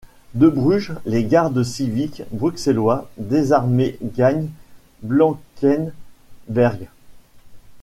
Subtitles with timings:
[0.33, 4.49] De Bruges, les gardes civiques bruxellois désarmés gagnent
[5.03, 6.87] Blankenberghe.